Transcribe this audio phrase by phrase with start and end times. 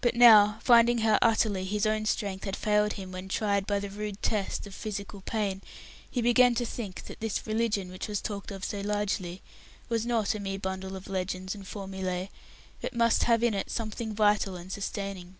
[0.00, 3.88] But now, finding how utterly his own strength had failed him when tried by the
[3.90, 5.62] rude test of physical pain,
[6.10, 9.40] he began to think that this Religion which was talked of so largely
[9.88, 12.28] was not a mere bundle of legend and formulae,
[12.80, 15.36] but must have in it something vital and sustaining.